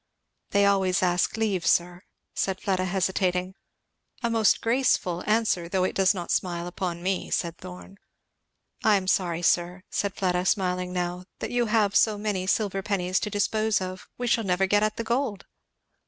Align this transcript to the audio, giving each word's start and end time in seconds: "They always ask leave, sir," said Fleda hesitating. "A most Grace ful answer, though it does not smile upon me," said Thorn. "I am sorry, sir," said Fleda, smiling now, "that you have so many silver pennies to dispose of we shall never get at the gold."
"They 0.49 0.65
always 0.65 1.03
ask 1.03 1.37
leave, 1.37 1.63
sir," 1.63 2.01
said 2.33 2.59
Fleda 2.59 2.85
hesitating. 2.85 3.53
"A 4.23 4.31
most 4.31 4.59
Grace 4.59 4.97
ful 4.97 5.21
answer, 5.29 5.69
though 5.69 5.83
it 5.83 5.93
does 5.93 6.15
not 6.15 6.31
smile 6.31 6.65
upon 6.65 7.03
me," 7.03 7.29
said 7.29 7.55
Thorn. 7.59 7.97
"I 8.83 8.95
am 8.95 9.05
sorry, 9.07 9.43
sir," 9.43 9.83
said 9.91 10.15
Fleda, 10.15 10.45
smiling 10.47 10.91
now, 10.91 11.25
"that 11.37 11.51
you 11.51 11.67
have 11.67 11.95
so 11.95 12.17
many 12.17 12.47
silver 12.47 12.81
pennies 12.81 13.19
to 13.19 13.29
dispose 13.29 13.79
of 13.79 14.07
we 14.17 14.25
shall 14.25 14.43
never 14.43 14.65
get 14.65 14.81
at 14.81 14.97
the 14.97 15.03
gold." 15.03 15.45